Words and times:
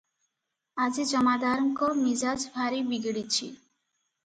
ଆଜି 0.85 1.05
ଜମାଦାରଙ୍କ 1.11 1.91
ମିଜାଜ 2.01 2.49
ଭାରି 2.57 2.83
ବିଗିଡ଼ିଛି। 2.91 3.53